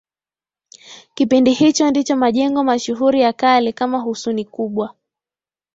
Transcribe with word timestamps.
Kipindi 1.15 1.51
hicho 1.53 1.89
ndicho 1.89 2.15
majengo 2.15 2.63
mashuhuri 2.63 3.21
ya 3.21 3.33
kale 3.33 3.71
kama 3.73 3.99
Husuni 3.99 4.45
Kubwa 4.45 4.93